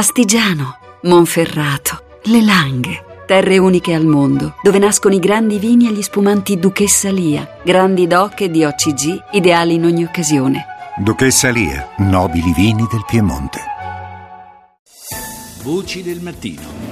Astigiano, 0.00 0.78
Monferrato, 1.02 2.20
Le 2.22 2.42
Langhe. 2.42 3.04
Terre 3.26 3.58
uniche 3.58 3.92
al 3.92 4.06
mondo, 4.06 4.54
dove 4.62 4.78
nascono 4.78 5.14
i 5.14 5.18
grandi 5.18 5.58
vini 5.58 5.88
e 5.88 5.92
gli 5.92 6.00
spumanti 6.00 6.58
Duchessa 6.58 7.10
Lia, 7.10 7.58
grandi 7.62 8.06
doc 8.06 8.40
e 8.40 8.50
di 8.50 8.64
OCG, 8.64 9.24
ideali 9.32 9.74
in 9.74 9.84
ogni 9.84 10.04
occasione. 10.04 10.64
Duchessa 10.96 11.50
Lia, 11.50 11.90
nobili 11.98 12.50
vini 12.54 12.86
del 12.90 13.04
Piemonte. 13.06 13.60
Voci 15.62 16.02
del 16.02 16.22
mattino. 16.22 16.90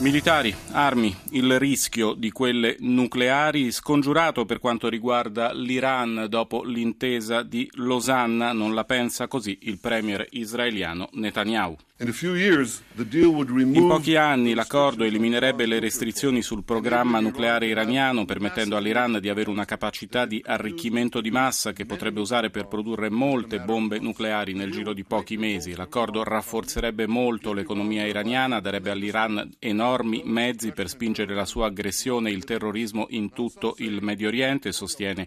Militari, 0.00 0.54
armi, 0.72 1.14
il 1.30 1.58
rischio 1.58 2.14
di 2.14 2.30
quelle 2.32 2.76
nucleari 2.80 3.70
scongiurato 3.70 4.44
per 4.44 4.58
quanto 4.58 4.88
riguarda 4.88 5.52
l'Iran 5.52 6.26
dopo 6.28 6.64
l'intesa 6.64 7.42
di 7.42 7.70
Losanna, 7.74 8.52
non 8.52 8.74
la 8.74 8.84
pensa 8.84 9.28
così 9.28 9.58
il 9.62 9.78
premier 9.78 10.26
israeliano 10.30 11.08
Netanyahu. 11.12 11.76
In 12.06 13.86
pochi 13.88 14.16
anni 14.16 14.52
l'accordo 14.52 15.04
eliminerebbe 15.04 15.64
le 15.64 15.80
restrizioni 15.80 16.42
sul 16.42 16.62
programma 16.62 17.18
nucleare 17.18 17.66
iraniano, 17.66 18.26
permettendo 18.26 18.76
all'Iran 18.76 19.18
di 19.20 19.30
avere 19.30 19.48
una 19.48 19.64
capacità 19.64 20.26
di 20.26 20.42
arricchimento 20.44 21.22
di 21.22 21.30
massa 21.30 21.72
che 21.72 21.86
potrebbe 21.86 22.20
usare 22.20 22.50
per 22.50 22.66
produrre 22.66 23.08
molte 23.08 23.60
bombe 23.60 23.98
nucleari 24.00 24.52
nel 24.52 24.70
giro 24.70 24.92
di 24.92 25.04
pochi 25.04 25.38
mesi. 25.38 25.74
L'accordo 25.74 26.22
rafforzerebbe 26.22 27.06
molto 27.06 27.54
l'economia 27.54 28.04
iraniana, 28.04 28.60
darebbe 28.60 28.90
all'Iran 28.90 29.48
enormi 29.58 30.20
mezzi 30.26 30.72
per 30.72 30.90
spingere 30.90 31.34
la 31.34 31.46
sua 31.46 31.66
aggressione 31.66 32.28
e 32.28 32.34
il 32.34 32.44
terrorismo 32.44 33.06
in 33.10 33.32
tutto 33.32 33.76
il 33.78 34.02
Medio 34.02 34.28
Oriente, 34.28 34.72
sostiene 34.72 35.26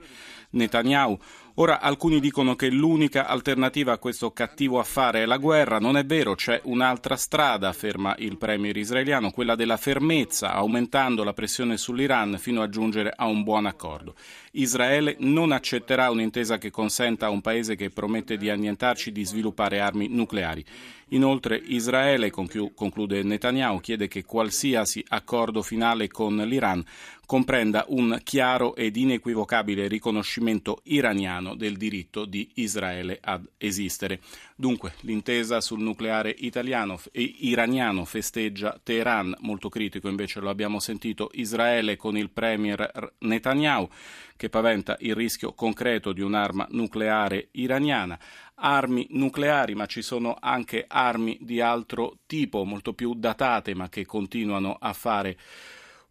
Netanyahu. 0.52 1.18
Ora 1.60 1.80
alcuni 1.80 2.20
dicono 2.20 2.56
che 2.56 2.70
l'unica 2.70 3.26
alternativa 3.26 3.92
a 3.92 3.98
questo 3.98 4.30
cattivo 4.30 4.78
affare 4.78 5.24
è 5.24 5.26
la 5.26 5.38
guerra. 5.38 5.80
Non 5.80 5.98
è 5.98 6.06
vero, 6.06 6.36
c'è 6.36 6.62
un'altra 6.66 7.16
strada, 7.16 7.68
afferma 7.68 8.14
il 8.20 8.38
premier 8.38 8.78
israeliano, 8.78 9.32
quella 9.32 9.56
della 9.56 9.78
fermezza, 9.78 10.54
aumentando 10.54 11.24
la 11.24 11.34
pressione 11.34 11.78
sull'Iran 11.78 12.38
fino 12.38 12.62
a 12.62 12.70
giungere 12.70 13.12
a 13.16 13.26
un 13.26 13.42
buon 13.42 13.66
accordo. 13.66 14.14
Israele 14.52 15.16
non 15.18 15.52
accetterà 15.52 16.12
un'intesa 16.12 16.60
che 16.60 16.70
consenta 16.70 17.26
a 17.26 17.30
un 17.32 17.42
paese 17.42 17.76
che 17.76 17.90
promette 17.90 18.38
di 18.38 18.52
annientarci 18.52 19.12
di 19.12 19.26
sviluppare 19.26 19.80
armi 19.80 20.08
nucleari. 20.10 20.64
Inoltre 21.10 21.56
Israele, 21.56 22.30
conclude 22.30 23.24
Netanyahu, 23.24 23.80
chiede 23.80 24.10
che 24.10 24.26
qualsiasi 24.26 25.04
accordo 25.08 25.62
finale 25.62 26.10
con 26.10 26.36
l'Iran 26.36 26.84
comprenda 27.26 27.86
un 27.90 28.20
chiaro 28.24 28.76
ed 28.76 28.96
inequivocabile 28.96 29.88
riconoscimento 29.88 30.80
iraniano 30.84 31.56
del 31.56 31.78
diritto 31.78 32.26
di 32.26 32.50
Israele 32.56 33.20
ad 33.22 33.48
esistere. 33.58 34.20
Dunque, 34.60 34.96
l'intesa 35.02 35.62
sul 35.62 35.82
nucleare 35.82 36.34
italiano 36.36 37.00
e 37.12 37.22
iraniano 37.22 38.06
festeggia 38.06 38.80
Teheran, 38.82 39.36
molto 39.42 39.70
critico 39.70 40.08
invece 40.08 40.40
lo 40.40 40.50
abbiamo 40.50 40.80
sentito 40.80 41.30
Israele 41.34 41.96
con 41.96 42.18
il 42.18 42.32
premier 42.32 43.14
Netanyahu 43.20 43.88
che 44.36 44.50
paventa 44.50 44.98
il 45.02 45.14
rischio 45.14 45.54
concreto 45.54 46.12
di 46.12 46.22
un'arma 46.22 46.66
nucleare 46.72 47.50
iraniana. 47.52 48.18
Armi 48.56 49.06
nucleari, 49.12 49.76
ma 49.76 49.86
ci 49.86 50.02
sono 50.02 50.36
anche 50.40 50.86
armi 50.88 51.38
di 51.40 51.62
altro 51.62 52.22
tipo, 52.26 52.66
molto 52.66 52.94
più 52.94 53.14
datate, 53.14 53.76
ma 53.76 53.90
che 53.90 54.08
continuano 54.08 54.76
a 54.80 54.94
fare 54.94 55.38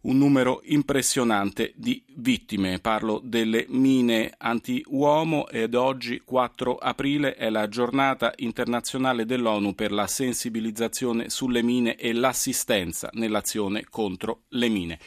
un 0.01 0.17
numero 0.17 0.61
impressionante 0.65 1.73
di 1.75 2.03
vittime. 2.15 2.79
Parlo 2.79 3.19
delle 3.23 3.65
mine 3.69 4.33
anti-uomo 4.37 5.47
ed 5.49 5.73
oggi 5.73 6.21
4 6.23 6.77
aprile 6.77 7.35
è 7.35 7.49
la 7.49 7.67
giornata 7.67 8.33
internazionale 8.37 9.25
dell'ONU 9.25 9.73
per 9.73 9.91
la 9.91 10.07
sensibilizzazione 10.07 11.29
sulle 11.29 11.63
mine 11.63 11.95
e 11.95 12.13
l'assistenza 12.13 13.09
nell'azione 13.13 13.85
contro 13.89 14.43
le 14.49 14.69
mine. 14.69 14.99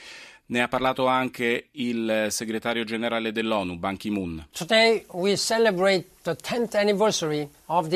Ne 0.50 0.62
ha 0.62 0.66
parlato 0.66 1.06
anche 1.06 1.68
il 1.70 2.26
segretario 2.30 2.82
generale 2.82 3.30
dell'ONU, 3.30 3.76
Ban 3.76 3.96
Ki-moon. 3.96 4.48
Today 4.50 5.04
we 5.12 5.36
celebrate 5.36 6.06
the 6.22 6.34
10th 6.34 6.76
anniversary 6.76 7.48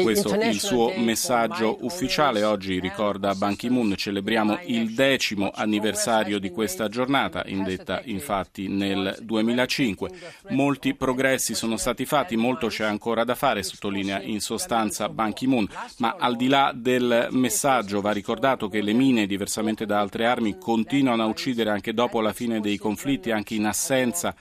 questo 0.04 0.38
è 0.38 0.47
il 0.47 0.60
suo 0.60 0.92
messaggio 0.98 1.78
ufficiale. 1.81 2.44
Oggi, 2.44 2.78
ricorda 2.78 3.34
Ban 3.34 3.56
Ki-moon, 3.56 3.97
celebriamo 3.97 4.60
il 4.66 4.94
decimo 4.94 5.50
anniversario 5.53 6.38
di 6.38 6.50
questa 6.50 6.88
giornata, 6.88 7.42
indetta 7.47 8.00
infatti 8.04 8.69
nel 8.69 9.16
2005. 9.21 10.10
Molti 10.50 10.94
progressi 10.94 11.56
sono 11.56 11.76
stati 11.76 12.06
fatti, 12.06 12.36
molto 12.36 12.69
c'è 12.69 12.84
ancora 12.84 13.25
da 13.25 13.34
fare, 13.34 13.65
sottolinea 13.65 14.22
in 14.22 14.41
sostanza 14.41 15.09
Ban 15.09 15.32
Ki-moon, 15.32 15.69
ma 15.98 16.15
al 16.21 16.36
di 16.36 16.47
là 16.47 16.72
del 16.72 17.26
messaggio 17.32 18.00
va 18.00 18.12
ricordato 18.12 18.69
che 18.69 18.81
le 18.81 18.92
mine, 18.92 19.26
diversamente 19.26 19.86
da 19.86 19.98
altre 19.98 20.26
armi, 20.26 20.56
continuano 20.56 21.25
a 21.25 21.26
uccidere 21.26 21.71
anche 21.71 21.92
dopo 21.92 22.21
la 22.21 22.32
fine 22.32 22.44
dei 22.47 22.78
conflitti, 22.78 23.31
anche 23.31 23.55
in 23.55 23.66
assenza 23.66 24.34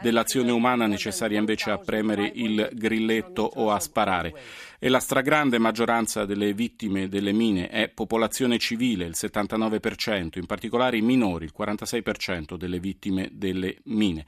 dell'azione 0.00 0.50
umana 0.52 0.86
necessaria 0.86 1.38
invece 1.38 1.70
a 1.70 1.78
premere 1.78 2.30
il 2.34 2.68
grilletto 2.72 3.42
o 3.42 3.70
a 3.70 3.80
sparare. 3.80 4.34
E 4.78 4.88
la 4.88 5.00
stragrande 5.00 5.58
maggioranza 5.58 6.24
delle 6.24 6.52
vittime 6.52 7.08
delle 7.08 7.32
mine 7.32 7.68
è 7.68 7.88
popolazione 7.88 8.58
civile, 8.58 9.06
il 9.06 9.14
79%, 9.16 10.38
in 10.38 10.46
particolare 10.46 10.96
i 10.96 11.02
minori, 11.02 11.46
il 11.46 11.54
46% 11.56 12.56
delle 12.56 12.78
vittime 12.78 13.28
delle 13.32 13.78
mine. 13.84 14.24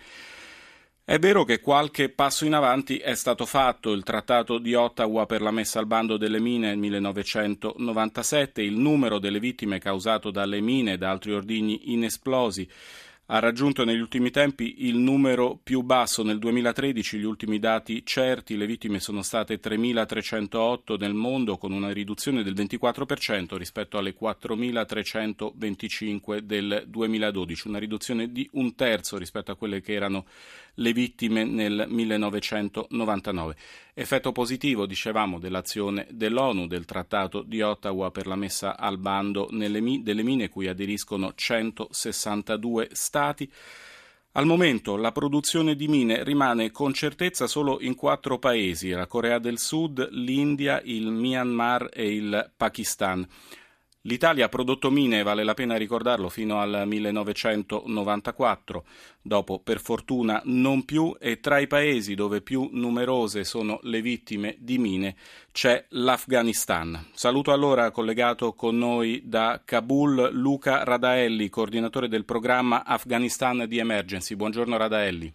È 1.04 1.18
vero 1.18 1.42
che 1.44 1.60
qualche 1.60 2.08
passo 2.08 2.44
in 2.44 2.54
avanti 2.54 2.98
è 2.98 3.16
stato 3.16 3.44
fatto, 3.44 3.90
il 3.90 4.04
Trattato 4.04 4.58
di 4.58 4.74
Ottawa 4.74 5.26
per 5.26 5.40
la 5.40 5.50
messa 5.50 5.80
al 5.80 5.86
bando 5.86 6.16
delle 6.16 6.38
mine 6.38 6.68
nel 6.68 6.78
1997, 6.78 8.62
il 8.62 8.78
numero 8.78 9.18
delle 9.18 9.40
vittime 9.40 9.80
causato 9.80 10.30
dalle 10.30 10.60
mine 10.60 10.92
e 10.92 10.98
da 10.98 11.10
altri 11.10 11.32
ordigni 11.32 11.92
inesplosi 11.92 12.68
ha 13.32 13.38
raggiunto 13.38 13.84
negli 13.84 14.00
ultimi 14.00 14.32
tempi 14.32 14.86
il 14.86 14.96
numero 14.96 15.56
più 15.62 15.82
basso 15.82 16.24
nel 16.24 16.40
2013, 16.40 17.16
gli 17.16 17.24
ultimi 17.24 17.60
dati 17.60 18.04
certi, 18.04 18.56
le 18.56 18.66
vittime 18.66 18.98
sono 18.98 19.22
state 19.22 19.60
3.308 19.60 20.98
nel 20.98 21.14
mondo 21.14 21.56
con 21.56 21.70
una 21.70 21.92
riduzione 21.92 22.42
del 22.42 22.54
24% 22.54 23.56
rispetto 23.56 23.98
alle 23.98 24.16
4.325 24.20 26.38
del 26.38 26.82
2012, 26.88 27.68
una 27.68 27.78
riduzione 27.78 28.32
di 28.32 28.48
un 28.54 28.74
terzo 28.74 29.16
rispetto 29.16 29.52
a 29.52 29.56
quelle 29.56 29.80
che 29.80 29.92
erano 29.92 30.24
le 30.74 30.92
vittime 30.92 31.44
nel 31.44 31.86
1999. 31.88 33.54
Effetto 33.94 34.32
positivo, 34.32 34.86
dicevamo, 34.86 35.38
dell'azione 35.38 36.08
dell'ONU, 36.10 36.66
del 36.66 36.84
Trattato 36.84 37.42
di 37.42 37.60
Ottawa 37.60 38.10
per 38.10 38.26
la 38.26 38.34
messa 38.34 38.76
al 38.76 38.98
bando 38.98 39.48
delle 39.50 39.80
mine, 39.80 40.48
cui 40.48 40.66
aderiscono 40.66 41.32
162 41.34 42.88
Stati. 42.92 43.18
Al 44.32 44.46
momento 44.46 44.96
la 44.96 45.10
produzione 45.10 45.74
di 45.74 45.88
mine 45.88 46.22
rimane 46.22 46.70
con 46.70 46.92
certezza 46.94 47.46
solo 47.46 47.80
in 47.80 47.94
quattro 47.94 48.38
paesi, 48.38 48.90
la 48.90 49.06
Corea 49.06 49.38
del 49.38 49.58
Sud, 49.58 50.08
l'India, 50.12 50.80
il 50.84 51.10
Myanmar 51.10 51.88
e 51.92 52.14
il 52.14 52.52
Pakistan. 52.56 53.26
L'Italia 54.04 54.46
ha 54.46 54.48
prodotto 54.48 54.90
mine, 54.90 55.22
vale 55.22 55.44
la 55.44 55.52
pena 55.52 55.76
ricordarlo, 55.76 56.30
fino 56.30 56.58
al 56.58 56.84
1994, 56.86 58.84
dopo 59.20 59.58
per 59.58 59.78
fortuna 59.78 60.40
non 60.44 60.86
più, 60.86 61.14
e 61.20 61.38
tra 61.38 61.58
i 61.58 61.66
paesi 61.66 62.14
dove 62.14 62.40
più 62.40 62.70
numerose 62.72 63.44
sono 63.44 63.78
le 63.82 64.00
vittime 64.00 64.56
di 64.58 64.78
mine 64.78 65.16
c'è 65.52 65.84
l'Afghanistan. 65.90 67.08
Saluto 67.12 67.52
allora 67.52 67.90
collegato 67.90 68.54
con 68.54 68.78
noi 68.78 69.20
da 69.26 69.60
Kabul 69.62 70.30
Luca 70.32 70.82
Radaelli, 70.82 71.50
coordinatore 71.50 72.08
del 72.08 72.24
programma 72.24 72.86
Afghanistan 72.86 73.66
di 73.68 73.76
Emergency. 73.76 74.34
Buongiorno 74.34 74.78
Radaelli. 74.78 75.30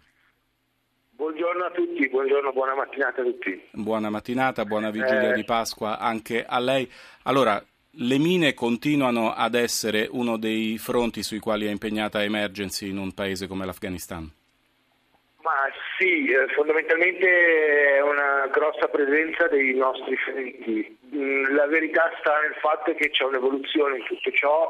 Buongiorno 1.10 1.64
a 1.64 1.70
tutti, 1.70 2.08
buongiorno, 2.08 2.52
buona 2.52 2.74
mattinata 2.74 3.20
a 3.20 3.24
tutti. 3.24 3.62
Buona 3.70 4.10
mattinata, 4.10 4.64
buona 4.64 4.90
vigilia 4.90 5.30
eh... 5.30 5.34
di 5.34 5.44
Pasqua 5.44 6.00
anche 6.00 6.44
a 6.44 6.58
lei. 6.58 6.90
Allora, 7.22 7.64
le 7.98 8.18
mine 8.18 8.52
continuano 8.52 9.32
ad 9.32 9.54
essere 9.54 10.08
uno 10.10 10.36
dei 10.36 10.76
fronti 10.78 11.22
sui 11.22 11.38
quali 11.38 11.66
è 11.66 11.70
impegnata 11.70 12.22
Emergency 12.22 12.90
in 12.90 12.98
un 12.98 13.12
paese 13.12 13.46
come 13.46 13.64
l'Afghanistan? 13.64 14.30
Ma 15.40 15.70
sì, 15.96 16.26
eh, 16.26 16.48
fondamentalmente 16.54 17.26
è 17.94 18.02
una 18.02 18.48
grossa 18.50 18.88
presenza 18.88 19.46
dei 19.48 19.74
nostri 19.74 20.16
feriti. 20.16 20.98
Mm, 21.14 21.54
la 21.54 21.66
verità 21.66 22.10
sta 22.18 22.40
nel 22.40 22.56
fatto 22.60 22.92
che 22.94 23.10
c'è 23.10 23.24
un'evoluzione 23.24 23.98
in 23.98 24.04
tutto 24.04 24.30
ciò, 24.32 24.68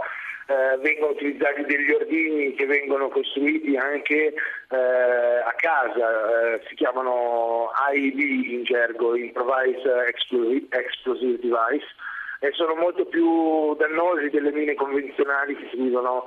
eh, 0.49 0.77
vengono 0.79 1.13
utilizzati 1.13 1.65
degli 1.65 1.91
ordini 1.91 2.55
che 2.55 2.67
vengono 2.67 3.09
costruiti 3.09 3.77
anche 3.77 4.35
eh, 4.35 4.77
a 4.77 5.53
casa, 5.57 6.55
eh, 6.55 6.63
si 6.69 6.75
chiamano 6.77 7.71
IED 7.93 8.19
in 8.19 8.63
gergo, 8.63 9.17
Improvised 9.17 9.87
Explosive 10.07 11.39
Device, 11.41 11.87
e 12.41 12.51
sono 12.53 12.75
molto 12.75 13.07
più 13.07 13.75
dannosi 13.77 14.31
delle 14.31 14.53
mine 14.53 14.75
convenzionali 14.75 15.57
che 15.57 15.69
si 15.71 15.81
usano 15.81 16.27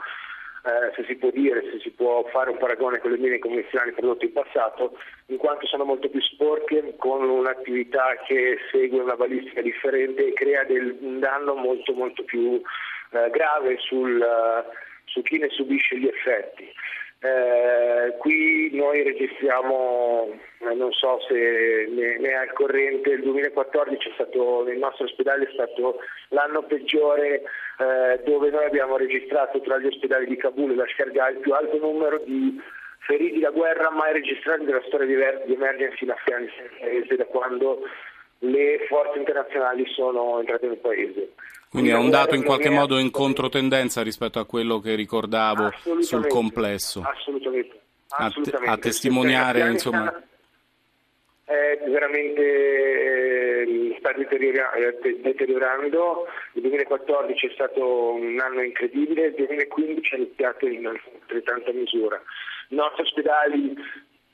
eh, 0.63 0.93
se 0.95 1.05
si 1.05 1.15
può 1.15 1.29
dire, 1.31 1.63
se 1.71 1.79
si 1.79 1.91
può 1.91 2.23
fare 2.31 2.49
un 2.49 2.57
paragone 2.57 2.99
con 2.99 3.11
le 3.11 3.17
mine 3.17 3.39
convenzionali 3.39 3.93
prodotte 3.93 4.25
in 4.25 4.33
passato, 4.33 4.97
in 5.27 5.37
quanto 5.37 5.65
sono 5.65 5.85
molto 5.85 6.09
più 6.09 6.21
sporche, 6.21 6.95
con 6.97 7.29
un'attività 7.29 8.17
che 8.25 8.57
segue 8.71 8.99
una 8.99 9.15
balistica 9.15 9.61
differente 9.61 10.27
e 10.27 10.33
crea 10.33 10.65
del, 10.65 10.97
un 10.99 11.19
danno 11.19 11.55
molto 11.55 11.93
molto 11.93 12.23
più 12.23 12.61
eh, 13.11 13.29
grave 13.29 13.77
sul, 13.79 14.19
uh, 14.19 14.69
su 15.05 15.21
chi 15.21 15.37
ne 15.37 15.49
subisce 15.49 15.97
gli 15.97 16.07
effetti. 16.07 16.71
Eh, 17.21 18.15
qui 18.19 18.69
noi 18.71 19.03
registriamo, 19.03 20.29
eh, 20.59 20.73
non 20.73 20.93
so 20.93 21.19
se 21.27 21.85
ne, 21.89 22.17
ne, 22.17 22.29
è 22.29 22.33
al 22.33 22.53
corrente, 22.53 23.09
il 23.09 23.23
2014 23.23 24.09
è 24.09 24.11
stato, 24.13 24.63
nel 24.63 24.77
nostro 24.77 25.03
ospedale 25.03 25.43
è 25.43 25.51
stato 25.51 25.99
l'anno 26.29 26.63
peggiore 26.63 27.41
eh, 27.79 28.21
dove 28.23 28.49
noi 28.51 28.63
abbiamo 28.63 28.95
registrato 28.95 29.59
tra 29.59 29.77
gli 29.79 29.87
ospedali 29.87 30.27
di 30.27 30.37
Kabul 30.37 30.71
e 30.71 30.75
la 30.75 30.85
Sharjah 30.87 31.31
il 31.31 31.39
più 31.39 31.53
alto 31.53 31.77
numero 31.77 32.21
di 32.23 32.57
feriti 32.99 33.39
da 33.39 33.49
guerra 33.49 33.89
mai 33.91 34.13
registrati 34.13 34.63
nella 34.63 34.83
storia 34.87 35.07
di, 35.07 35.45
di 35.45 35.53
emergency 35.55 36.05
in 36.05 36.11
Afghanistan, 36.11 37.17
da 37.17 37.25
quando 37.25 37.81
le 38.39 38.85
forze 38.87 39.17
internazionali 39.17 39.85
sono 39.93 40.39
entrate 40.39 40.67
nel 40.67 40.77
paese. 40.77 41.33
Quindi 41.69 41.89
è 41.89 41.95
un 41.95 42.09
dato 42.09 42.35
in 42.35 42.43
qualche 42.43 42.69
modo 42.69 42.97
in 42.97 43.11
controtendenza 43.11 44.01
rispetto 44.01 44.39
a 44.39 44.45
quello 44.45 44.79
che 44.79 44.95
ricordavo 44.95 45.71
sul 45.99 46.27
complesso. 46.27 47.01
Assolutamente. 47.01 47.79
assolutamente. 48.09 48.57
A, 48.57 48.63
te- 48.63 48.71
a 48.71 48.77
testimoniare, 48.77 49.69
insomma. 49.69 50.23
È 51.43 51.79
veramente 51.87 52.41
eh, 52.41 53.95
sta 53.99 54.13
eh, 54.15 55.19
deteriorando, 55.21 56.27
il 56.53 56.61
2014 56.61 57.47
è 57.47 57.51
stato 57.53 58.13
un 58.13 58.39
anno 58.39 58.61
incredibile, 58.61 59.27
il 59.27 59.35
2015 59.35 60.13
è 60.13 60.17
iniziato 60.17 60.67
in 60.67 60.87
altrettanta 60.87 61.71
misura. 61.71 62.21
I 62.69 62.75
nostri 62.75 63.03
ospedali 63.03 63.75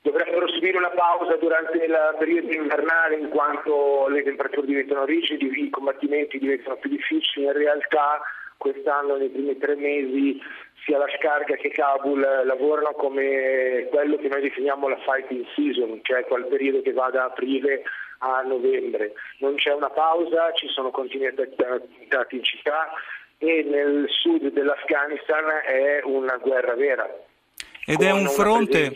dovrebbero 0.06 0.48
subire 0.50 0.78
una 0.78 0.92
pausa 0.92 1.36
durante 1.38 1.78
il 1.84 2.16
periodo 2.19 2.52
invernale 2.54 3.16
in 3.16 3.30
quanto 3.30 4.07
le 4.07 4.22
temperature 4.22 4.68
diventano 4.68 5.04
rigide, 5.04 5.46
i 5.46 5.69
combattimenti 5.72 6.38
diventano 6.38 6.75
più 6.75 6.92
difficili, 6.92 7.48
in 7.48 7.54
realtà 7.54 8.22
quest'anno 8.56 9.18
nei 9.18 9.30
primi 9.30 9.57
tre 9.57 9.75
mesi 9.75 10.40
sia 10.86 11.00
la 11.00 11.07
Scarga 11.18 11.56
che 11.56 11.69
Kabul 11.69 12.19
lavorano 12.19 12.92
come 12.92 13.88
quello 13.90 14.18
che 14.18 14.28
noi 14.28 14.42
definiamo 14.42 14.88
la 14.88 15.00
fighting 15.00 15.44
season, 15.56 16.00
cioè 16.04 16.24
quel 16.25 16.46
periodo 16.46 16.84
che 16.84 16.94
va 16.94 17.10
da 17.10 17.24
aprile 17.24 17.81
a 18.19 18.42
novembre. 18.42 19.13
Non 19.40 19.56
c'è 19.56 19.74
una 19.74 19.90
pausa, 19.90 20.54
ci 20.54 20.68
sono 20.68 20.92
continui 20.92 21.28
attentati 21.28 22.36
in 22.36 22.44
città 22.44 22.92
e 23.40 23.63
nel 23.63 24.06
sud 24.08 24.51
dell'Afghanistan 24.51 25.46
è 25.66 26.01
una 26.04 26.38
guerra 26.38 26.75
vera. 26.75 27.10
Ed 27.88 28.01
è 28.01 28.12
un 28.12 28.28
fronte 28.28 28.92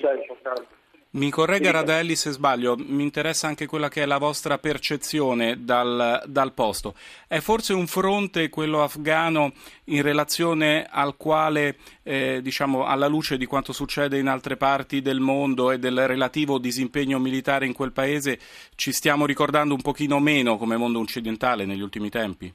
mi 1.12 1.32
corregga 1.32 1.72
Radelli 1.72 2.16
se 2.16 2.30
sbaglio, 2.30 2.76
mi 2.78 3.02
interessa 3.02 3.48
anche 3.48 3.66
quella 3.66 3.90
che 3.90 4.04
è 4.04 4.06
la 4.06 4.20
vostra 4.20 4.60
percezione 4.60 5.64
dal, 5.64 6.22
dal, 6.28 6.54
posto. 6.54 6.94
È 7.28 7.40
forse 7.40 7.74
un 7.74 7.88
fronte, 7.88 8.50
quello 8.50 8.84
afghano, 8.84 9.54
in 9.86 10.04
relazione 10.04 10.86
al 10.88 11.18
quale, 11.18 11.78
eh, 12.04 12.42
diciamo, 12.44 12.86
alla 12.86 13.08
luce 13.08 13.38
di 13.38 13.48
quanto 13.48 13.74
succede 13.74 14.20
in 14.20 14.28
altre 14.28 14.56
parti 14.56 15.02
del 15.02 15.20
mondo 15.20 15.72
e 15.72 15.80
del 15.80 16.06
relativo 16.06 16.60
disimpegno 16.60 17.18
militare 17.18 17.66
in 17.66 17.74
quel 17.74 17.92
paese, 17.92 18.40
ci 18.76 18.92
stiamo 18.92 19.26
ricordando 19.26 19.74
un 19.74 19.82
pochino 19.82 20.20
meno 20.20 20.58
come 20.58 20.78
mondo 20.78 21.00
occidentale 21.00 21.66
negli 21.66 21.82
ultimi 21.82 22.10
tempi? 22.10 22.54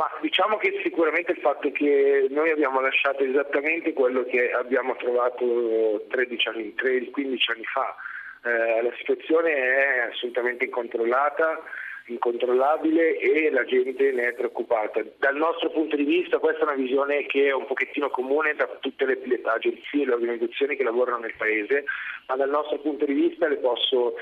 Ma 0.00 0.10
diciamo 0.22 0.56
che 0.56 0.80
sicuramente 0.82 1.32
il 1.32 1.40
fatto 1.40 1.70
che 1.72 2.26
noi 2.30 2.50
abbiamo 2.50 2.80
lasciato 2.80 3.22
esattamente 3.22 3.92
quello 3.92 4.24
che 4.24 4.50
abbiamo 4.50 4.96
trovato 4.96 6.06
13 6.08 6.48
anni, 6.48 6.74
13, 6.74 7.10
15 7.10 7.50
anni 7.50 7.64
fa. 7.64 7.94
Eh, 8.42 8.80
la 8.80 8.92
situazione 8.96 9.52
è 9.52 9.98
assolutamente 10.10 10.64
incontrollata, 10.64 11.60
incontrollabile 12.06 13.18
e 13.18 13.50
la 13.50 13.66
gente 13.66 14.10
ne 14.12 14.28
è 14.28 14.32
preoccupata. 14.32 15.02
Dal 15.18 15.36
nostro 15.36 15.68
punto 15.68 15.96
di 15.96 16.04
vista 16.04 16.38
questa 16.38 16.60
è 16.60 16.64
una 16.64 16.80
visione 16.80 17.26
che 17.26 17.48
è 17.48 17.52
un 17.52 17.66
pochettino 17.66 18.08
comune 18.08 18.54
da 18.54 18.70
tutte 18.80 19.04
le, 19.04 19.20
le 19.22 19.42
agenzie 19.44 20.04
e 20.04 20.06
le 20.06 20.14
organizzazioni 20.14 20.76
che 20.76 20.82
lavorano 20.82 21.18
nel 21.18 21.34
Paese, 21.36 21.84
ma 22.26 22.36
dal 22.36 22.48
nostro 22.48 22.78
punto 22.78 23.04
di 23.04 23.12
vista 23.12 23.46
le 23.48 23.58
posso 23.58 24.14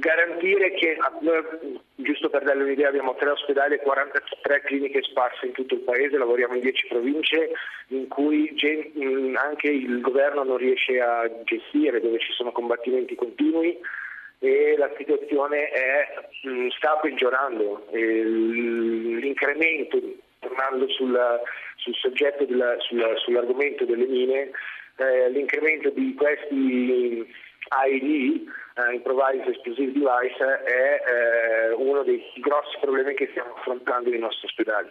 garantire 0.00 0.72
che, 0.72 0.98
giusto 1.94 2.28
per 2.28 2.42
darle 2.42 2.64
un'idea, 2.64 2.88
abbiamo 2.88 3.14
tre 3.14 3.30
ospedali 3.30 3.74
e 3.74 3.80
43 3.80 4.62
cliniche 4.62 5.02
sparse 5.02 5.46
in 5.46 5.52
tutto 5.52 5.74
il 5.74 5.82
paese, 5.82 6.18
lavoriamo 6.18 6.54
in 6.54 6.60
10 6.60 6.86
province 6.88 7.52
in 7.88 8.08
cui 8.08 8.52
anche 9.36 9.68
il 9.68 10.00
governo 10.00 10.42
non 10.42 10.56
riesce 10.56 11.00
a 11.00 11.30
gestire, 11.44 12.00
dove 12.00 12.18
ci 12.18 12.32
sono 12.32 12.50
combattimenti 12.50 13.14
continui 13.14 13.78
e 14.40 14.74
la 14.78 14.90
situazione 14.96 15.68
è, 15.68 16.08
sta 16.76 16.98
peggiorando. 17.00 17.86
L'incremento, 17.92 20.00
tornando 20.38 20.88
sul, 20.88 21.18
sul 21.76 21.94
soggetto 21.94 22.46
della, 22.46 22.74
sulla, 22.78 23.14
sull'argomento 23.16 23.84
delle 23.84 24.06
mine, 24.06 24.50
eh, 24.96 25.30
l'incremento 25.30 25.90
di 25.90 26.14
questi 26.14 27.28
IED, 27.70 28.48
eh, 28.74 28.94
Improvised 28.94 29.46
Explosive 29.46 29.92
Device, 29.92 30.62
è 30.64 31.02
eh, 31.06 31.72
uno 31.74 32.02
dei 32.02 32.22
grossi 32.36 32.76
problemi 32.80 33.14
che 33.14 33.28
stiamo 33.30 33.54
affrontando 33.54 34.10
nei 34.10 34.18
nostri 34.18 34.46
ospedali. 34.46 34.90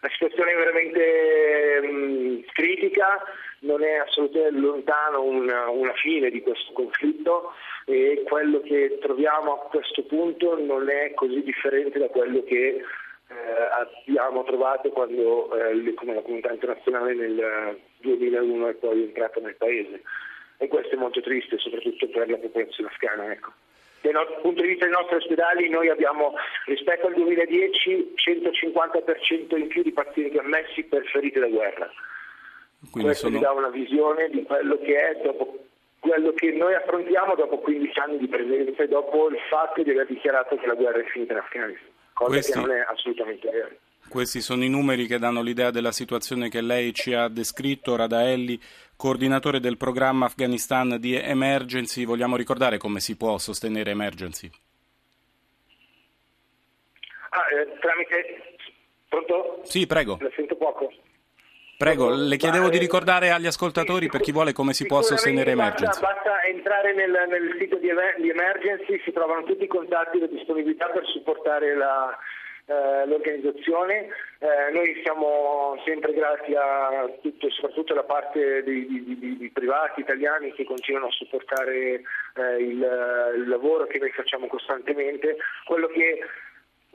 La 0.00 0.10
situazione 0.10 0.52
è 0.52 0.56
veramente 0.56 1.80
mh, 1.82 1.86
mm, 1.86 2.40
critica, 2.52 3.22
non 3.60 3.82
è 3.82 3.94
assolutamente 3.96 4.58
lontano 4.58 5.22
una, 5.22 5.70
una 5.70 5.94
fine 5.94 6.30
di 6.30 6.42
questo 6.42 6.72
conflitto 6.72 7.52
e 7.86 8.22
quello 8.26 8.60
che 8.60 8.98
troviamo 9.00 9.54
a 9.54 9.68
questo 9.68 10.02
punto 10.04 10.58
non 10.58 10.88
è 10.90 11.14
così 11.14 11.42
differente 11.42 11.98
da 11.98 12.08
quello 12.08 12.44
che 12.44 12.82
eh, 13.28 14.04
abbiamo 14.06 14.44
trovato 14.44 14.90
quando 14.90 15.50
eh, 15.56 15.94
come 15.94 16.14
la 16.14 16.20
comunità 16.20 16.52
internazionale 16.52 17.14
nel 17.14 17.78
2001 18.00 18.68
è 18.68 18.74
poi 18.74 19.02
entrata 19.04 19.40
nel 19.40 19.56
paese 19.56 20.02
e 20.58 20.68
questo 20.68 20.94
è 20.94 20.98
molto 20.98 21.20
triste 21.20 21.58
soprattutto 21.58 22.08
per 22.08 22.28
la 22.28 22.36
popolazione 22.36 22.90
afghana. 22.90 23.32
Ecco. 23.32 23.52
Dal 24.00 24.38
punto 24.42 24.60
di 24.60 24.68
vista 24.68 24.84
dei 24.84 24.94
nostri 24.94 25.16
ospedali 25.16 25.68
noi 25.70 25.88
abbiamo 25.88 26.34
rispetto 26.66 27.06
al 27.06 27.14
2010 27.14 28.14
150% 28.14 29.56
in 29.56 29.66
più 29.68 29.82
di 29.82 29.92
pazienti 29.92 30.36
ammessi 30.36 30.84
per 30.84 31.04
ferite 31.06 31.40
da 31.40 31.48
guerra. 31.48 31.90
Quindi 32.90 33.08
questo 33.08 33.28
sono... 33.28 33.38
dà 33.38 33.52
una 33.52 33.70
visione 33.70 34.28
di 34.28 34.42
quello 34.42 34.78
che 34.78 35.08
è 35.08 35.20
dopo 35.22 35.58
quello 36.04 36.32
che 36.34 36.52
noi 36.52 36.74
affrontiamo 36.74 37.34
dopo 37.34 37.56
15 37.60 37.98
anni 37.98 38.18
di 38.18 38.28
presenza 38.28 38.82
e 38.82 38.88
dopo 38.88 39.30
il 39.30 39.38
fatto 39.48 39.82
di 39.82 39.90
aver 39.90 40.06
dichiarato 40.06 40.54
che 40.56 40.66
la 40.66 40.74
guerra 40.74 40.98
è 40.98 41.04
finita 41.04 41.32
in 41.32 41.38
Afghanistan, 41.38 41.88
cosa 42.14 42.30
Questi... 42.30 42.52
che 42.52 42.58
non 42.58 42.70
è 42.70 42.80
assolutamente 42.88 43.50
vera. 43.50 43.68
Questi 44.08 44.40
sono 44.40 44.62
i 44.64 44.68
numeri 44.68 45.06
che 45.06 45.18
danno 45.18 45.42
l'idea 45.42 45.70
della 45.70 45.90
situazione 45.90 46.48
che 46.48 46.60
lei 46.60 46.94
ci 46.94 47.12
ha 47.14 47.28
descritto, 47.28 47.96
Radaelli, 47.96 48.60
coordinatore 48.96 49.60
del 49.60 49.76
programma 49.76 50.26
Afghanistan 50.26 50.98
di 51.00 51.14
Emergency. 51.16 52.04
Vogliamo 52.04 52.36
ricordare 52.36 52.78
come 52.78 53.00
si 53.00 53.16
può 53.16 53.36
sostenere 53.38 53.90
Emergency? 53.90 54.48
Ah, 57.30 57.44
eh, 57.52 57.78
tramite... 57.80 58.56
Pronto? 59.08 59.60
Sì, 59.64 59.86
prego. 59.86 60.18
La 60.20 60.30
sento 60.34 60.54
poco. 60.56 60.92
Prego, 61.76 62.10
le 62.10 62.36
chiedevo 62.36 62.68
di 62.68 62.78
ricordare 62.78 63.30
agli 63.30 63.46
ascoltatori, 63.46 64.08
per 64.08 64.20
chi 64.20 64.32
vuole, 64.32 64.52
come 64.52 64.72
si 64.72 64.86
può 64.86 65.02
sostenere 65.02 65.50
Emergency. 65.52 66.00
Basta, 66.00 66.14
basta 66.14 66.42
entrare 66.44 66.94
nel, 66.94 67.10
nel 67.28 67.56
sito 67.58 67.76
di, 67.76 67.90
di, 68.18 68.30
Emergency, 68.30 69.00
si 69.04 69.12
trovano 69.12 69.42
tutti 69.42 69.64
i 69.64 69.68
contatti 69.68 70.18
e 70.18 70.20
le 70.20 70.28
disponibilità 70.28 70.86
per 70.88 71.04
supportare 71.06 71.74
la, 71.74 72.16
eh, 72.66 73.06
l'organizzazione. 73.06 74.08
Eh, 74.38 74.72
noi 74.72 75.00
siamo 75.02 75.78
sempre 75.84 76.14
grati 76.14 76.54
a 76.54 77.10
tutto, 77.20 77.50
soprattutto 77.50 77.92
alla 77.92 78.04
parte 78.04 78.62
di, 78.62 78.86
di, 78.86 79.18
di, 79.18 79.36
di, 79.36 79.50
privati 79.50 80.00
italiani 80.00 80.52
che 80.52 80.64
continuano 80.64 81.08
a 81.08 81.10
supportare 81.10 81.74
eh, 81.74 82.56
il, 82.58 83.32
il, 83.36 83.48
lavoro 83.48 83.86
che 83.86 83.98
noi 83.98 84.10
facciamo 84.12 84.46
costantemente. 84.46 85.36
Quello 85.64 85.88
che 85.88 86.20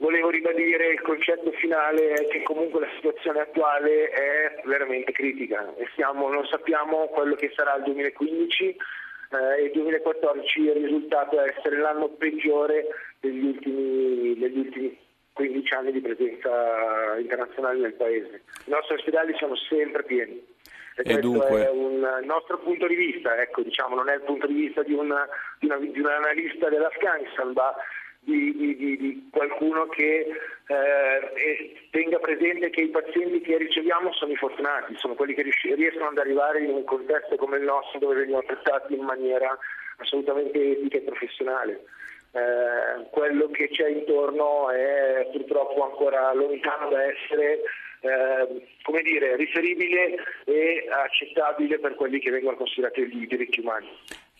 volevo 0.00 0.28
ribadire, 0.30 0.88
il 0.88 1.00
concetto 1.00 1.52
finale 1.52 2.12
è 2.12 2.26
che 2.28 2.42
comunque 2.42 2.80
la 2.80 2.90
situazione 2.96 3.40
attuale 3.40 4.08
è 4.10 4.60
veramente 4.64 5.12
critica 5.12 5.72
e 5.76 5.88
siamo, 5.94 6.28
non 6.28 6.44
sappiamo 6.46 7.06
quello 7.08 7.36
che 7.36 7.52
sarà 7.54 7.76
il 7.76 7.84
2015 7.84 8.76
eh, 9.30 9.62
il 9.62 9.70
2014 9.72 10.68
è 10.68 10.72
risultato 10.72 11.40
essere 11.40 11.78
l'anno 11.78 12.08
peggiore 12.08 12.86
degli 13.20 13.44
ultimi, 13.44 14.36
degli 14.36 14.58
ultimi 14.58 14.98
15 15.32 15.74
anni 15.74 15.92
di 15.92 16.00
presenza 16.00 17.16
internazionale 17.16 17.78
nel 17.78 17.94
paese. 17.94 18.42
I 18.66 18.70
nostri 18.70 18.96
ospedali 18.96 19.32
sono 19.36 19.54
sempre 19.54 20.02
pieni. 20.02 20.44
E, 20.96 21.02
e 21.02 21.02
questo 21.02 21.20
dunque... 21.20 21.64
è 21.64 21.70
un 21.70 22.22
nostro 22.24 22.58
punto 22.58 22.88
di 22.88 22.96
vista, 22.96 23.40
ecco, 23.40 23.62
diciamo, 23.62 23.94
non 23.94 24.08
è 24.08 24.14
il 24.14 24.22
punto 24.22 24.48
di 24.48 24.54
vista 24.54 24.82
di, 24.82 24.94
una, 24.94 25.26
di, 25.60 25.66
una, 25.66 25.76
di 25.78 26.00
un 26.00 26.06
analista 26.06 26.68
dell'Afghanistan, 26.68 27.52
ma 27.54 27.72
di, 28.20 28.54
di, 28.56 28.96
di, 28.96 29.28
qualcuno 29.32 29.86
che 29.88 30.26
eh, 30.66 31.88
tenga 31.90 32.18
presente 32.18 32.70
che 32.70 32.82
i 32.82 32.88
pazienti 32.88 33.40
che 33.40 33.56
riceviamo 33.56 34.12
sono 34.12 34.32
i 34.32 34.36
fortunati, 34.36 34.94
sono 34.96 35.14
quelli 35.14 35.34
che 35.34 35.44
riescono 35.74 36.08
ad 36.08 36.18
arrivare 36.18 36.62
in 36.62 36.70
un 36.70 36.84
contesto 36.84 37.36
come 37.36 37.56
il 37.56 37.64
nostro 37.64 37.98
dove 37.98 38.16
vengono 38.16 38.44
trattati 38.46 38.94
in 38.94 39.02
maniera 39.02 39.56
assolutamente 39.96 40.58
etica 40.58 40.98
e 40.98 41.02
professionale. 41.02 41.84
Eh, 42.32 43.08
quello 43.10 43.48
che 43.48 43.68
c'è 43.70 43.88
intorno 43.88 44.70
è 44.70 45.28
purtroppo 45.32 45.82
ancora 45.82 46.32
lontano 46.32 46.90
da 46.90 47.02
essere 47.04 47.62
eh, 48.00 48.66
come 48.82 49.02
dire, 49.02 49.36
riferibile 49.36 50.14
e 50.44 50.86
accettabile 50.88 51.78
per 51.78 51.94
quelli 51.96 52.18
che 52.18 52.30
vengono 52.30 52.56
considerati 52.56 53.00
i 53.00 53.26
diritti 53.26 53.60
umani. 53.60 53.88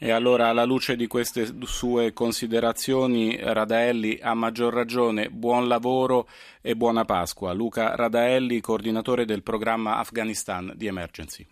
E 0.03 0.13
allora, 0.13 0.49
alla 0.49 0.65
luce 0.65 0.97
di 0.97 1.07
queste 1.07 1.47
sue 1.65 2.15
considerazioni, 2.15 3.37
Radaelli 3.39 4.19
ha 4.23 4.33
maggior 4.33 4.73
ragione, 4.73 5.29
buon 5.29 5.69
lavoro 5.69 6.27
e 6.63 6.75
buona 6.75 7.05
Pasqua. 7.05 7.53
Luca 7.53 7.95
Radaelli, 7.97 8.63
coordinatore 8.63 9.27
del 9.27 9.43
programma 9.43 9.99
Afghanistan 9.99 10.73
di 10.75 10.87
Emergency. 10.87 11.47